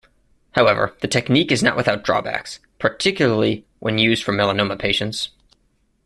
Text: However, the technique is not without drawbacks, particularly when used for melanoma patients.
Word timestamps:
However, 0.53 0.97
the 1.01 1.07
technique 1.07 1.51
is 1.51 1.61
not 1.61 1.77
without 1.77 2.03
drawbacks, 2.03 2.59
particularly 2.79 3.67
when 3.77 3.99
used 3.99 4.23
for 4.23 4.33
melanoma 4.33 4.79
patients. 4.79 5.29